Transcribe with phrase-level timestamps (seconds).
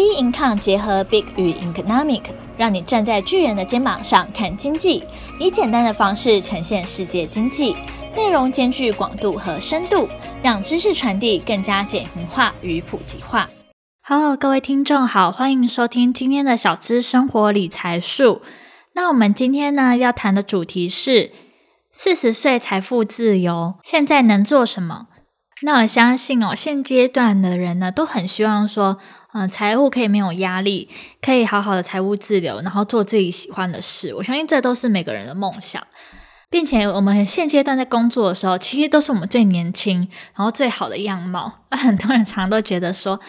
[0.00, 2.22] B Income 结合 Big 与 Economic，
[2.56, 5.04] 让你站在巨人的肩膀上看经济，
[5.38, 7.76] 以简单的方式呈现世界经济，
[8.16, 10.08] 内容兼具广度和深度，
[10.42, 13.50] 让知识传递更加简明化与普及化。
[14.00, 18.40] 好，各位听众好，欢迎收听今天的小资生活理财术。
[18.94, 21.30] 那我们今天呢要谈的主题是
[21.92, 25.08] 四十岁财富自由，现在能做什么？
[25.62, 28.96] 那我相信哦，现阶段的人呢都很希望说。
[29.32, 30.88] 嗯，财务可以没有压力，
[31.22, 34.12] 可以好好的财务自由，然后做自己喜欢的事。
[34.14, 35.80] 我相信这都是每个人的梦想，
[36.50, 41.60] 并且我们现阶段在工作的时候，其实都是我们最年轻，然后最好的样貌。
[41.70, 43.20] 那 很多人常常都觉得说，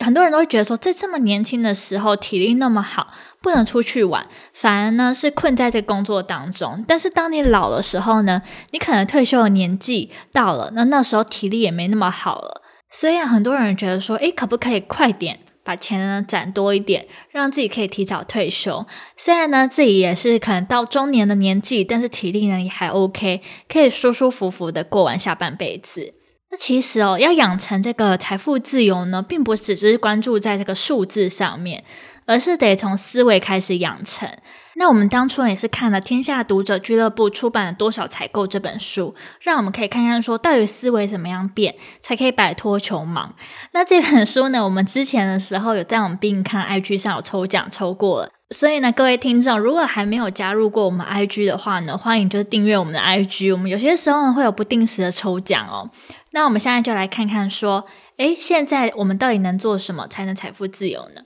[0.00, 3.08] 很多人都会觉得说，在这么年轻的时候，体力那么好，
[3.40, 6.84] 不能出去玩，反而呢是困在这工作当中。
[6.86, 8.42] 但是当你老的时候呢，
[8.72, 12.62] 你可能退休的年纪到了，那那时候体力也没那么好了。
[12.90, 18.86] 所以，很多人觉得说，诶，可不可以快点把钱呢攒多一点，让自己可以提早退休？
[19.16, 26.14] 虽然呢，自己也是可能到中年的年纪，但是体力呢也还 OK，可以舒舒服服的过完下半辈子。
[26.50, 31.84] 那其实哦，要养成这个财富自由呢，并不只是关注在这个数字上面，
[32.28, 34.28] 而是得从思维开始养成。
[34.74, 43.34] 那我们当初也是看了天下读者俱乐部出版的《多少采购》这本书，让我们可以看看说到底思维怎么样变，才可以摆脱穷忙。
[43.72, 55.90] 那这本书呢，我们之前的时候有在我们 Be Income IG 上有抽奖抽过了，所以呢，各位听众如果还没有加入过我们 IG 的话呢，欢迎就订阅我们的 IG，我们有些时候呢会有不定时的抽奖哦。
[56.30, 57.84] 那我们现在就来看看说，
[58.18, 61.22] 诶，现在我们到底能做什么才能财富自由呢？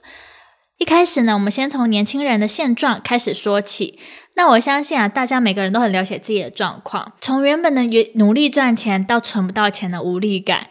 [0.77, 3.99] 一开始呢，我们先从年轻人的现状开始说起。
[4.35, 7.13] 那我相信啊，大家每个人都很了解自己的状况。
[7.21, 7.83] 从原本的
[8.15, 10.69] 努力赚钱到存不到钱的无力感，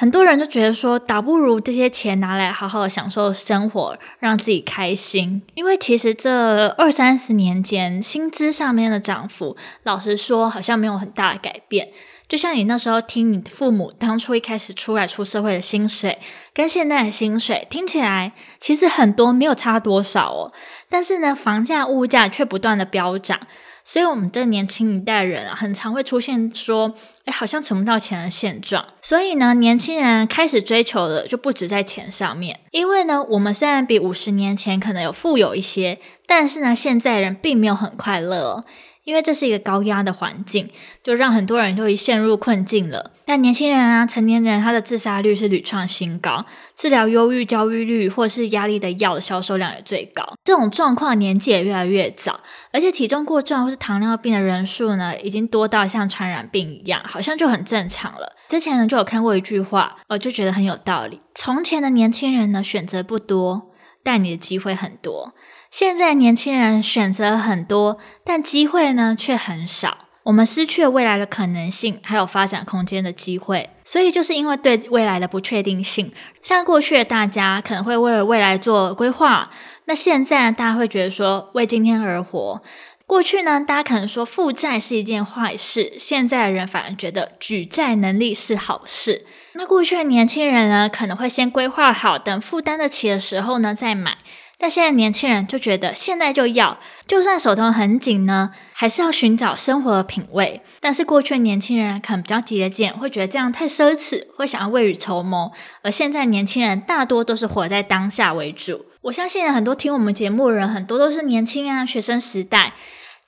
[0.00, 5.42] 很多人就觉得说，倒不如这些钱拿来好好的享受生活，让自己开心。
[5.54, 11.88] 因为其实这二三十年间，薪资上面的涨幅，老实说，好像没有很大的改变。
[12.28, 16.16] 就像你那时候听你父母当初一开始出来出社会的薪水，
[16.54, 20.52] 跟现在的薪水听起来其实很多没有差多少哦。
[20.88, 23.40] 但是呢，房价物价却不断的飙涨，
[23.82, 26.94] 所以我们这年轻一代人啊，很常会出现说，
[27.28, 28.82] 哎，好像存不到钱的现状。
[29.02, 38.64] 所以呢，年轻人开始追求的就不止在钱上面，因为呢，我们虽然比五十年前可能有富有一些，但是呢，现在人并没有很快乐。
[39.08, 40.68] 因为这是一个高压的环境，
[41.02, 43.12] 就让很多人都已陷入困境了。
[43.24, 46.44] 但年轻人啊，成年人，他的自杀率是屡创新高，
[46.76, 50.34] 治疗忧郁、焦虑率或是压力的药的销售量也最高。
[50.44, 52.38] 这种状况年纪也越来越早，
[52.70, 58.36] 而且体重过重或是糖尿病的人数呢，已经多到像传染病一样，好像就很正常了。
[58.50, 61.22] 之前呢，就有看过一句话，我就觉得很有道理。
[61.34, 63.70] 从前的年轻人呢，选择不多，
[64.04, 65.32] 但你的机会很多。
[65.70, 69.98] 现在年轻人选择很多，但机会呢却很少。
[70.24, 73.70] 我们失去了未来的可能性，还有发展空间的机会。
[73.84, 76.12] 所以就是因为对未来的不确定性，
[76.42, 79.50] 像过去的大家可能会为了未来做规划，
[79.86, 82.62] 那现在大家会觉得说为今天而活。
[83.06, 89.24] 过去呢，大家可能说负债是一件坏事，现在的人反而觉得举债能力是好事。
[89.54, 94.18] 那过去的年轻人呢，可能会先规划好，等负担得起的时候呢再买。
[94.60, 100.60] 但现在年轻人就觉得现在就要，就算手头很紧呢，还是要寻找生活的品味。
[100.80, 105.52] 但是过去的年轻人可能比较节俭，会觉得这样太奢侈，会想要未雨绸缪。
[105.82, 108.86] 而现在年轻人大多都是活在当下为主。
[109.02, 112.74] 我相信很多听我们节目的人，很多都是年轻啊，学生时代。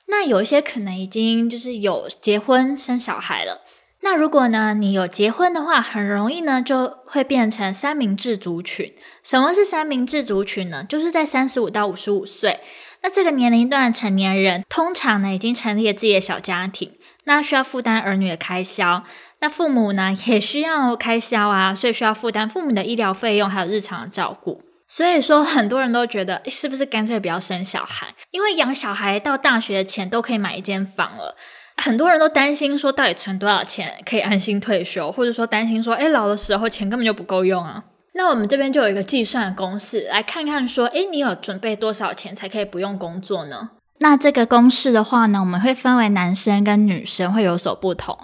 [0.07, 3.61] 那有一些可能已经就是有结婚生小孩了。
[4.03, 8.93] 那如果呢，你有结婚的话，很容易呢就会变成三明治族群。
[9.23, 10.83] 什么是三明治族群呢？
[10.83, 12.59] 就是在三十五到五十五岁，
[13.03, 16.91] 那这个年龄段的成年人，通常呢已经成立了自己的小家庭，
[17.25, 19.03] 那需要负担儿女的开销，
[19.39, 24.63] 那父母呢也需要开销啊，所以需要负担父母的医疗费用，还有日常的照顾。
[24.87, 28.07] 所以说，很多人都觉得，是不是干脆不要生小孩？
[28.31, 31.37] 因为养小孩到大学的钱都可以买一间房了。
[31.81, 37.83] 很多人都担心说，到底存多少钱可以安心退休，或者说担心说，诶，老的时候钱根本就不够用啊。
[38.13, 43.71] 那我们这边就有一个计算公式，来看看说，诶，你有准备多少钱才可以不用工作呢？
[43.99, 48.17] 那这个公式的话呢，我们会分为男生跟女生会有所不同。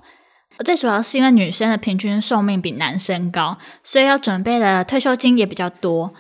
[0.64, 6.14] 最主要是因为女生的平均寿命比男生高，所以要准备的退休金也比较多。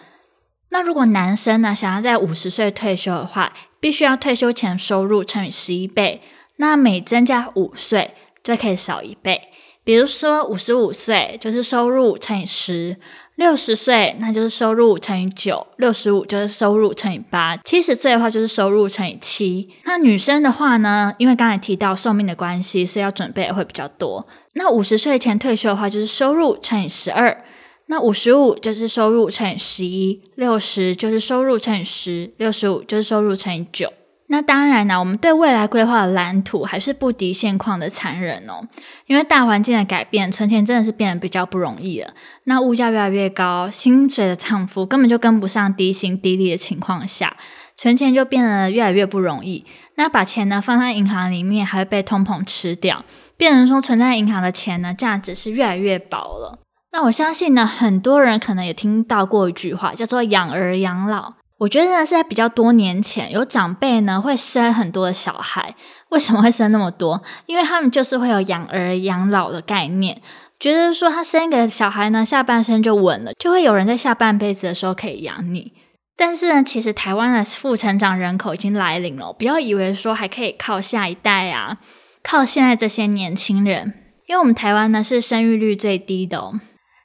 [0.70, 6.22] 那如果男生呢，想要在五十岁退休的话，必须要退休前收入乘以十一倍。
[6.58, 8.14] 那每增加五岁
[8.44, 9.42] 就可以少一倍，
[9.84, 12.98] 比如说五十五岁就是收入乘以十，
[13.36, 19.70] 六十岁那就是收入乘以九，六十五就是收入乘以八，七十岁的话就是收入乘以七。
[19.86, 24.28] 那女生的话呢，因为刚才提到寿命的关系，所以要准备的会比较多。
[24.54, 27.44] 那五十岁前退休的话，就是收入乘以十二。
[27.90, 33.94] 那五十五就是收入乘以十一，六十就是收入乘以十，六十五就是收入乘以九。
[34.30, 38.68] 那当然啦，我们对未来规划的蓝图还是不敌现况的残忍哦。
[39.06, 42.14] 因为大环境的改变，存钱真的是变得比较不容易了。
[42.44, 47.38] 那物价越来越高，薪水的涨幅根本就跟不上低薪低利的情况下，
[47.78, 49.66] 存钱就变得越来越不容易。
[49.96, 53.06] 那把钱呢放在银行里面，还会被通膨吃掉，
[53.38, 56.60] 变成说存在银行的钱呢，价值是越来越薄了。
[56.92, 61.36] 那我相信呢，很多人可能也听到过一句话，叫做“养儿养老”。
[61.60, 65.74] 我觉得呢，是在比较多年前，有长辈呢会生很多的小孩。
[66.10, 67.22] 为什么会生那么多？
[67.48, 70.22] 因为他们就是会有养儿养老的概念，
[70.60, 75.74] 觉得说他生一个小孩呢，下半生就稳了，就会有人在下半辈子的时候可以养你。
[76.16, 81.78] 但是呢，其实台湾的负成长人口已经来临了，不要以为说还可以靠下一代啊，
[82.24, 83.94] 靠现在这些年轻人，
[84.28, 86.60] 因为我们台湾呢是生育率最低的哦，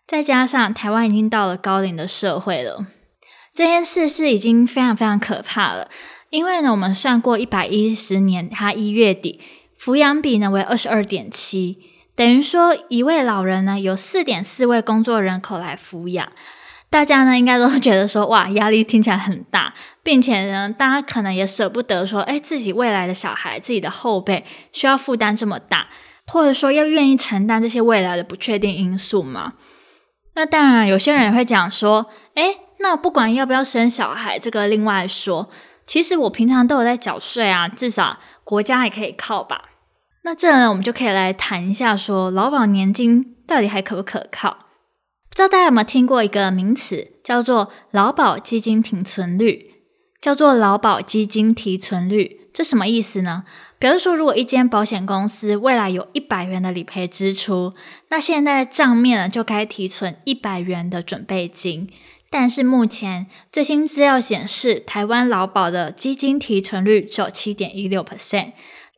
[0.06, 2.86] 再加上台湾已经到了高龄的社会了。
[3.54, 5.90] 这件事是已经非常非常可怕了，
[6.30, 9.40] 因为呢，我们算过一百一十年，它一月底
[9.78, 11.76] 抚养比呢为二十二点七，
[12.16, 16.32] 等于说一位老人呢有四点四位工作人口来抚养。
[16.88, 25.88] 大家呢应该都觉得说，哇，压力听起来很大，并且呢，大家可能也舍不得说，哎，自己未来的小孩、自己的后辈需要负担这么大，
[26.26, 29.52] 或者说要愿意承担这些未来的不确定因素吗？
[30.34, 32.56] 那当然，有些人也会讲说，哎。
[32.82, 35.48] 那不管要不要生小孩，这个另外说。
[35.84, 39.70] 其实我平常都有在缴税啊，至少国家也可以靠吧。
[40.22, 44.50] 那这呢，我们就可以来谈一下，说劳保年金到底还可不可靠？
[45.28, 49.72] 不知道大家有没有听过一个名词，叫做劳保基金停存率，
[50.20, 52.48] 叫做劳保基金提存率。
[52.54, 53.42] 这什么意思呢？
[53.80, 57.74] 比如说，如果一间保险公司未来有一百元的理赔支出，
[58.10, 61.90] 那现在账面呢就该提存一百元的准备金。
[62.32, 68.52] 但是目前最新资料显示，台湾劳保的基金提存率只有七点一六 percent，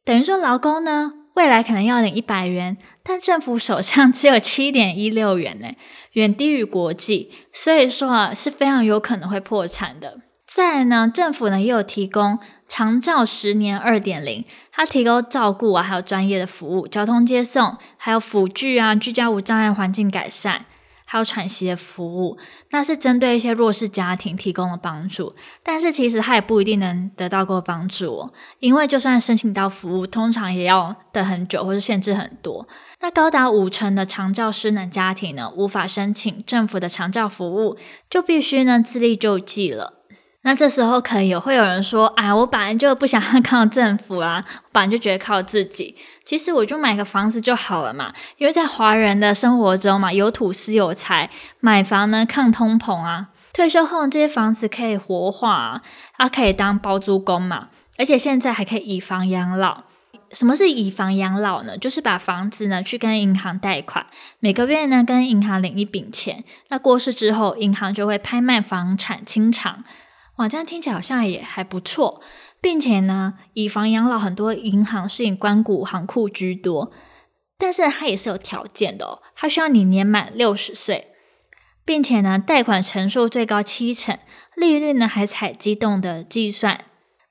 [0.04, 5.72] 等于说劳工呢未来可能要领一百元，但政府手上只有七点一六元呢，
[6.12, 10.20] 远低于国际，所以说啊是非常有可能会破产的。
[10.46, 12.38] 再来呢，政府呢也有提供
[12.68, 20.66] 长照十年二点零，它提供照顾啊，还有专业的服务、交通接送，还有辅具啊、居家无障碍环境改善。
[21.14, 22.36] 还有喘息的服务，
[22.70, 25.32] 那是针对一些弱势家庭提供的帮助，
[25.62, 32.66] 但是其实他也不一定能得到过帮助哦，因为就算申请到服务，通常也要等很久，或是限制很多。
[32.98, 37.78] 那高达五成的长照失能家庭呢，无法申请政府的长照服务，
[38.10, 40.00] 就必须呢自力救济了。
[40.46, 45.96] 那这时候可能也会有人说：“哎，我本来就不想靠政府啊，我本来就觉得靠自己。
[46.22, 51.30] 其实我就买个房子就好了嘛，因为在华人的生活中嘛，有土斯有财，
[51.60, 53.28] 买房呢抗通膨啊。
[53.54, 55.82] 退休后这些房子可以活化啊，
[56.18, 59.84] 它可以当包租公嘛，而且现在还可以以房养老。
[60.30, 61.78] 什么是以房养老呢？
[61.78, 64.04] 就是把房子呢去跟银行贷款，
[64.40, 69.82] 每个月呢跟银行领一笔钱，那过世之后，银行就会拍卖房产清偿。”
[70.36, 72.20] 哇，这样听起来好像也还不错，
[72.60, 76.90] 并且呢，以房养老很多银行是以官股行库居多，
[77.56, 81.08] 但是它也是有条件的哦，它需要你年满六十岁，
[81.84, 84.18] 并且呢，贷款成数最高七成，
[84.56, 86.84] 利率呢还采机动的计算，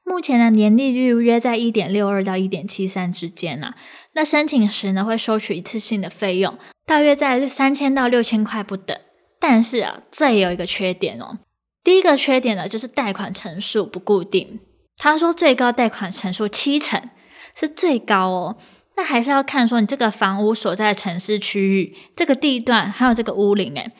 [0.06, 3.74] 目前呢年利率约在一点六二到一点七三之间呢，
[4.14, 8.98] 那申请时呢会收取一次性的费用，大约在三千到六千块不等，
[9.42, 11.40] 但是啊，这也有一个缺点哦。
[11.84, 14.60] 第一个缺点呢，就是贷款成数不固定。
[14.98, 17.10] 他说最高贷款成数七成
[17.54, 18.58] 是最高哦，
[18.96, 23.92] 那还是要看说你这个房屋所在的城市区域、这个地段还有这个屋龄诶。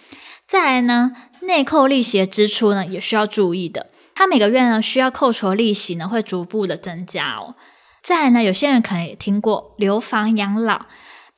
[0.48, 1.12] 再来呢，
[1.42, 7.56] 内扣利息的支出呢也需要注意的，他每个月呢需要扣除利息呢会逐步的增加哦。
[8.02, 10.86] 再来呢，有些人可能也听过留房养老，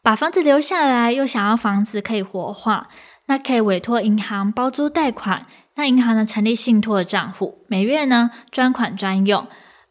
[0.03, 2.89] 把房子留下来又想要房子可以活化，
[3.27, 5.47] 那可以委托银行包租贷款。
[5.77, 9.45] 那银行呢，成立信托的账户，每月呢专款专用，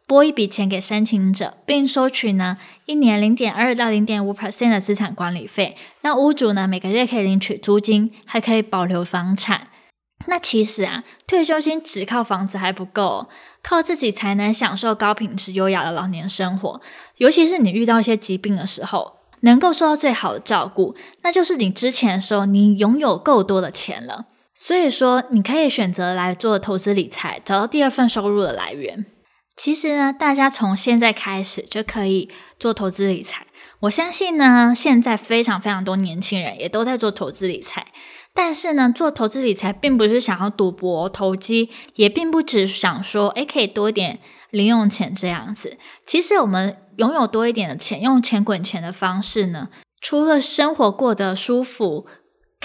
[0.06, 5.76] 拨一笔钱给申请者，并收取呢一年零点二到零点五 percent 的资产管理费。
[6.00, 9.68] 那屋主呢每个月可以领取租金，还可以保留房产。
[10.26, 13.28] 那其实啊，退休金只靠房子还不够，
[13.62, 16.80] 靠自己才能享受高品质、优雅的老年生活。
[17.18, 24.28] 尤其是你遇到一些疾病的时候，能够受到最好的照顾，那就是你之前的时候你拥有够多的钱了。
[24.54, 29.04] 所以说，你可以选择来做投资理财，找到第二份收入的来源。
[29.56, 33.46] 其实呢，大家从现在开始就可以做投资理财。
[33.80, 37.86] 我相信呢，现在非常非常多年轻人也都在做投资理财。
[38.32, 44.18] 但是呢，做投资理财并不是想要赌博投机，也并不只想说，诶，可以多一点
[44.50, 45.78] 零用钱这样子。
[46.04, 49.68] 其实我们拥有多一点的钱，用钱滚钱的方式呢，
[50.00, 52.06] 除了生活过得舒服，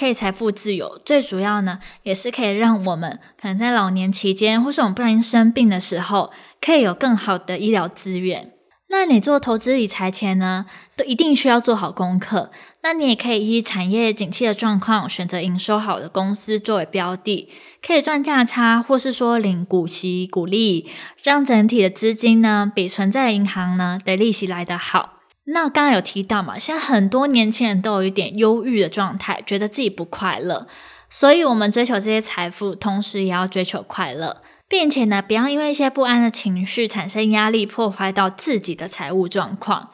[0.00, 8.52] 可以财富自由，最主要呢，也是可以让我们可能在老年期间，或是我们不小心生病的时候，可以有更好的医疗资源。
[8.88, 10.64] 那你做投资理财前呢，
[10.96, 12.50] 都一定需要做好功课。
[12.82, 17.50] 那你也可以依产业景气的状况，选择营收好的公司作为标的，
[17.86, 20.90] 可以赚价差，或是说领股息、股利，
[21.22, 25.19] 让整体的资金呢，比存在银行呢的利息来得好。
[25.44, 30.68] 那刚刚有提到嘛，现在很多年轻人都有一点忧郁的状态，觉得自己不快乐，
[31.08, 39.90] 所以我们追求这些财富，同时也要追求快乐，并且呢，不要因为一些不安的情绪产生压力，破坏到自己的财务状况。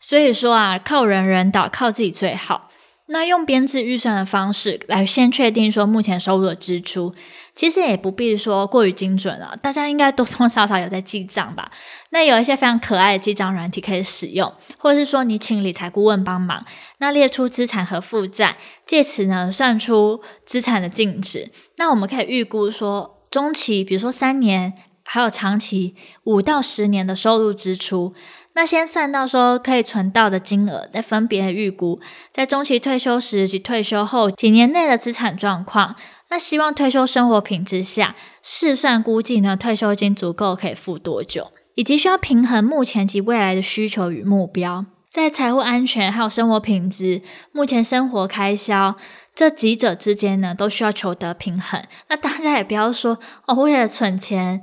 [0.00, 2.68] 所以说啊，靠人人倒，靠自己最好。
[3.12, 7.12] 那用编制预算的方式来先确定说目前收入的支出，
[7.56, 9.56] 其实也不必说过于精准了。
[9.60, 11.70] 大家应该多多少少有在记账吧？
[12.10, 16.64] 那有一些非常可爱的记账软体可以使用，或者是说你请理财顾问帮忙，
[16.98, 21.50] 那列出资产和负债，借此呢算出资产的净值。
[21.78, 24.72] 那我们可以预估说中期，比如说三年，
[25.12, 28.14] 还有长期五到十年的收入支出。
[28.52, 31.98] 那先算到说可以存到的金额，再分别预估
[32.30, 35.96] 在中期退休时及退休后几年内的资产状况。
[36.28, 48.94] 那希望退休生活品质下，试算估计呢退休金足够可以付多久，以及需要平衡目前及未来的需求与目标，在财务安全还有生活品质、目前生活开销
[49.34, 51.82] 这几者之间呢，都需要求得平衡。
[52.08, 54.62] 那大家也不要说哦，为了存钱。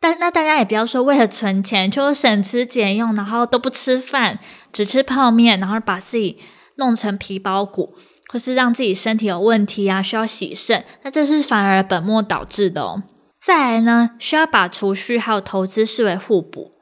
[0.00, 4.38] 但那大家也不要说为了存钱就省吃俭用，然后都不吃饭，
[4.72, 6.38] 只吃泡面，然后把自己
[6.76, 7.94] 弄成皮包骨，
[8.32, 13.02] 或是让自己身体有问题啊，需要洗肾，那这是反而本末倒置的哦。
[13.44, 16.72] 再来呢，需要把储蓄还有投资视为互补，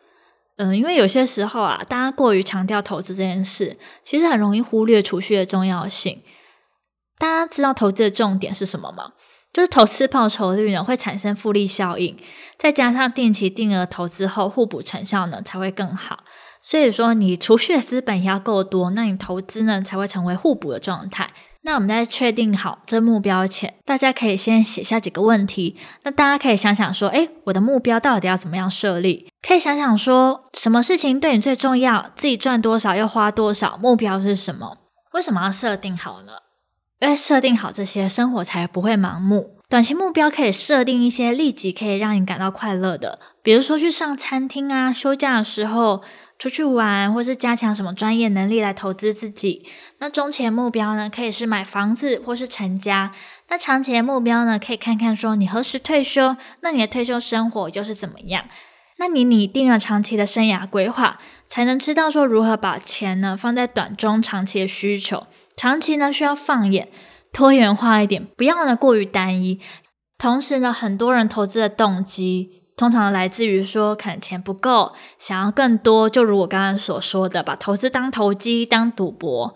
[0.58, 6.22] 嗯，因为有些时候啊，大家过于强调投资这件事，其实很容易忽略储蓄的重要性。
[7.18, 9.12] 大家知道投资的重点是什么吗？
[9.56, 12.14] 就是投资报酬率呢会产生复利效应，
[12.58, 16.24] 再加上定期定额投资后互补成效呢才会更好。
[16.60, 21.30] 所以说你储蓄的资本要够多，那你投资呢才会成为互补的状态。
[21.62, 25.78] 那我们在确定好这目标前，大家可以先写下几个问题。
[26.02, 29.26] 那大家可以想想说，诶，我的目标到底要怎么样设立？
[29.40, 32.10] 可以想想说，什么事情对你最重要？
[32.14, 33.78] 自己赚多少要花多少？
[33.78, 34.76] 目标是什么？
[35.14, 36.32] 为什么要设定好呢？
[37.00, 39.56] 因为设定好这些，生活才不会盲目。
[39.68, 46.02] 短期目标可以设定一些立即可以让你感到快乐的，比如说去上餐厅啊，休假的时候
[46.38, 49.66] 出去玩，或是加强什么专业能力来投资自己。
[49.98, 53.10] 那中期的目标呢，可以是买房子或是成家。
[53.48, 58.44] 那长期的目标呢，可以看看说你何时退休，那你的退休生活又是怎么样？
[58.98, 65.26] 那你拟定了长期的生涯规划，才能知道说如何把钱呢放在短中长期的需求。
[65.56, 66.88] 长期呢需要放眼
[67.32, 69.60] 多元化一点，不要呢过于单一。
[70.18, 76.08] 同时呢，很多人投资的动机通常来自于说可能钱不够，想要更多。
[76.08, 79.54] 就如我刚刚所说的，把投资当投机、当赌博。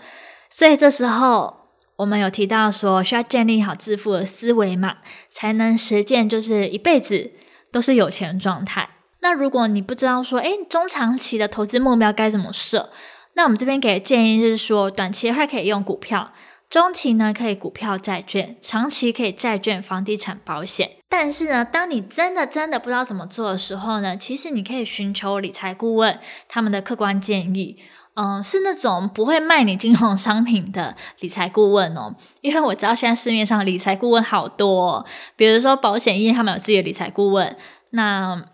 [0.51, 1.55] 所以这时候
[1.97, 4.97] 我们有提到说，需要建立好致富的思维嘛，
[5.31, 7.33] 才能实践就是一辈子
[7.71, 8.89] 都是有钱状态。
[9.23, 12.91] 那如果你不知道说，诶，中长期的投资目标该怎么设？
[13.35, 16.33] 那我们这边给的建议是说，短期的话可以用股票，
[16.69, 20.91] 中期呢可以股票、债券，长期可以债券、房地产、保险。
[21.09, 26.19] 但是呢，当你真的真的不知道怎么做的时候呢，其实你可以寻求理财顾问
[26.49, 27.79] 他们的客观建议。
[28.15, 35.07] 嗯，是那种不会卖你金融商品的理财顾问哦，因为我知道现在市面上理财顾问好多，
[35.37, 37.57] 比如说保险业他们有自己的理财顾问，
[37.91, 38.45] 那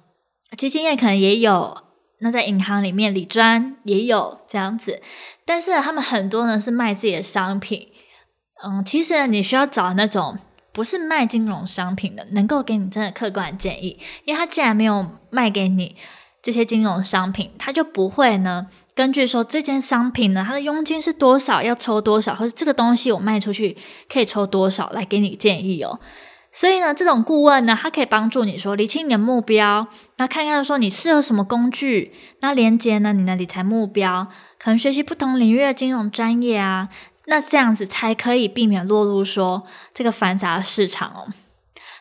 [0.56, 1.85] 基金业可能也有。
[2.20, 5.00] 那在银行里面，理专也有这样子，
[5.44, 7.88] 但是他们很多呢是卖自己的商品。
[8.64, 10.38] 嗯，其实，你需要找那种
[10.72, 15.94] 不是卖金融商品的，能够给你真的客观的建议，因为他既然没有卖给你
[16.42, 23.76] 这些金融商品，他就不会呢根据说这件商品呢它的佣金是多少，要抽多少，或者这个东西我卖出去
[24.08, 26.00] 可以抽多少来给你建议哦。
[26.56, 36.88] 所以呢，这种顾问呢，他可以帮助你说理清你的目标，那看看说你适合什么工具，那连接呢你的理财目标，可能学习不同领域的金融专业啊，
[37.26, 41.28] 那这样子才可以避免落入说这个繁杂市场哦。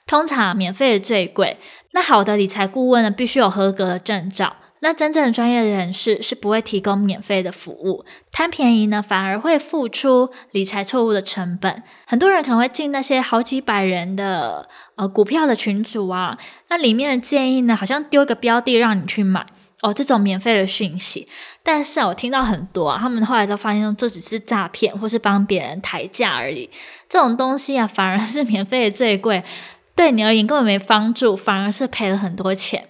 [0.08, 1.60] 通常免费的最贵，
[1.92, 4.56] 那好的理财顾问呢，必须有合格的证照。
[4.82, 11.82] 那真正的专业人士是不会提供免费的服务，贪便宜呢，反而会付出理财错误的成本。
[12.06, 16.38] 很多人可能会进那些好几百人的呃股票的群组啊，
[16.70, 19.46] 那里面的建议呢，好像丢一个标的让你去买
[19.82, 21.28] 哦，这种免费的讯息。
[21.64, 26.70] 但是啊我听到很多，他们后来都发现这只是诈骗，或是帮别人抬价而已。
[27.10, 29.44] 这种东西啊，反而是免费的最贵，
[29.96, 32.90] 对你而言根本没帮助，反而是赔了很多钱。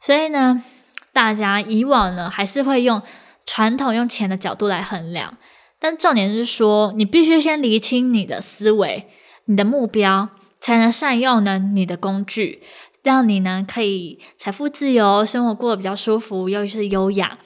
[0.00, 0.64] 所以呢，
[1.12, 3.02] 大家以往呢，还是会用
[3.44, 5.36] 传统用钱的角度来衡量，
[5.78, 9.08] 但重点是说，你必须先厘清你的思维、
[9.46, 10.28] 你的目标，
[10.60, 12.62] 才能善用呢你的工具，
[13.02, 17.38] 让你呢可以财富自由，生活过得比较舒服，又是优雅。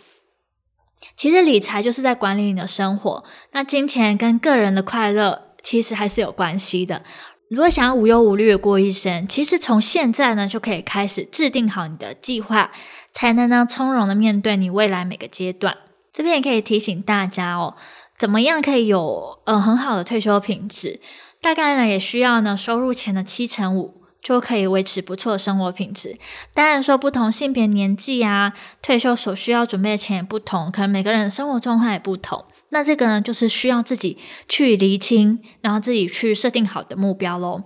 [1.16, 7.02] 其实理财就是在管理你的生活，那金钱跟个人的快乐其实还是有关系的。
[7.49, 12.73] 如果想要无忧无虑的过一生，其实从现在呢就可以开始制定好你的计划。
[13.16, 15.75] 才能呢从容的面对你未来每个阶段。
[16.12, 17.75] 这边也可以提醒大家哦，
[18.18, 21.00] 怎么样可以有呃很好的退休品质？
[21.40, 26.18] 大概呢也需要呢收入前的七成五就可以维持不错的生活品质。
[26.52, 32.44] 当然说不同性别、年纪啊，退休所需要准备的钱也不同，可能每个人的生活状况也不同。
[32.68, 37.62] 那这个呢就是需要自己去厘清，然后自己去设定好的目标喽。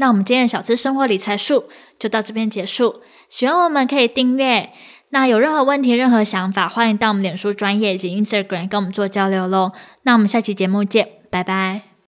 [0.00, 1.66] 那我们今天的小资生活理财术
[1.98, 3.02] 就到这边结束。
[3.28, 4.70] 喜欢我们可以订阅。
[5.10, 9.72] 那有任何问题、任何想法，欢迎到我们脸书专业以及 Instagram 跟我们做交流喽。
[10.04, 11.89] 那我们下期节目见，拜拜。